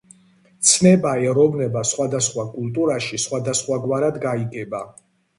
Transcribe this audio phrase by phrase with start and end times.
[0.67, 4.81] ცნება „ეროვნება“ სხვადასხვა კულტურაში სხვადასხვაგვარად გაიგება.